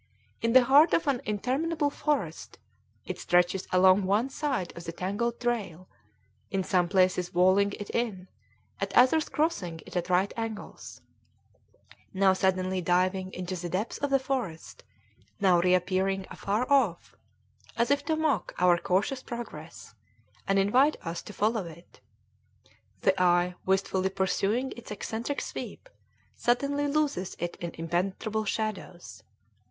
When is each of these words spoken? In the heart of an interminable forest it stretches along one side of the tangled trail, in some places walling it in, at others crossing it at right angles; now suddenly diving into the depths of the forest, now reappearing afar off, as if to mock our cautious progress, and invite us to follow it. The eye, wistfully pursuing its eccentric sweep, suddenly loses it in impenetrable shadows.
In 0.41 0.53
the 0.53 0.63
heart 0.63 0.95
of 0.95 1.05
an 1.05 1.21
interminable 1.25 1.91
forest 1.91 2.57
it 3.05 3.19
stretches 3.19 3.67
along 3.71 4.01
one 4.05 4.31
side 4.31 4.75
of 4.75 4.85
the 4.85 4.91
tangled 4.91 5.39
trail, 5.39 5.87
in 6.49 6.63
some 6.63 6.89
places 6.89 7.35
walling 7.35 7.73
it 7.73 7.91
in, 7.91 8.27
at 8.79 8.97
others 8.97 9.29
crossing 9.29 9.79
it 9.85 9.95
at 9.95 10.09
right 10.09 10.33
angles; 10.35 11.01
now 12.15 12.33
suddenly 12.33 12.81
diving 12.81 13.31
into 13.31 13.55
the 13.55 13.69
depths 13.69 13.99
of 13.99 14.09
the 14.09 14.17
forest, 14.17 14.83
now 15.39 15.59
reappearing 15.61 16.25
afar 16.31 16.65
off, 16.73 17.15
as 17.77 17.91
if 17.91 18.03
to 18.05 18.15
mock 18.15 18.55
our 18.57 18.79
cautious 18.79 19.21
progress, 19.21 19.93
and 20.47 20.57
invite 20.57 20.97
us 21.05 21.21
to 21.21 21.31
follow 21.31 21.67
it. 21.67 21.99
The 23.01 23.13
eye, 23.21 23.53
wistfully 23.67 24.09
pursuing 24.09 24.73
its 24.75 24.89
eccentric 24.89 25.41
sweep, 25.41 25.89
suddenly 26.33 26.87
loses 26.87 27.35
it 27.37 27.55
in 27.57 27.69
impenetrable 27.75 28.45
shadows. 28.45 29.21